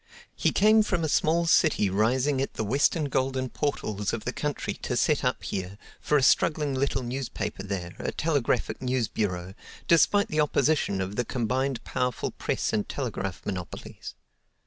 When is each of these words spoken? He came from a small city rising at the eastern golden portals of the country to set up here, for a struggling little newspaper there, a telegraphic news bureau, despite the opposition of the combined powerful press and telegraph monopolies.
He 0.35 0.51
came 0.51 0.81
from 0.81 1.03
a 1.03 1.07
small 1.07 1.45
city 1.45 1.87
rising 1.87 2.41
at 2.41 2.55
the 2.55 2.67
eastern 2.73 3.05
golden 3.05 3.49
portals 3.49 4.13
of 4.13 4.25
the 4.25 4.33
country 4.33 4.73
to 4.81 4.97
set 4.97 5.23
up 5.23 5.43
here, 5.43 5.77
for 5.99 6.17
a 6.17 6.23
struggling 6.23 6.73
little 6.73 7.03
newspaper 7.03 7.61
there, 7.61 7.93
a 7.99 8.11
telegraphic 8.11 8.81
news 8.81 9.07
bureau, 9.07 9.53
despite 9.87 10.29
the 10.29 10.41
opposition 10.41 11.01
of 11.01 11.17
the 11.17 11.23
combined 11.23 11.83
powerful 11.83 12.31
press 12.31 12.73
and 12.73 12.89
telegraph 12.89 13.45
monopolies. 13.45 14.15